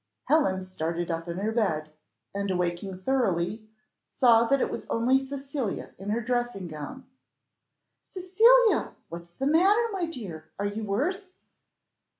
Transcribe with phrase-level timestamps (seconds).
[0.23, 1.91] Helen started up in her bed,
[2.33, 3.69] and awaking thoroughly,
[4.07, 7.05] saw that it was only Cecilia in her dressing gown.
[8.01, 8.95] "Cecilia!
[9.09, 10.49] What's the matter, my dear?
[10.57, 11.25] are you worse?"